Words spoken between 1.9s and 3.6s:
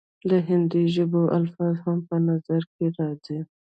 پۀ نظر راځي،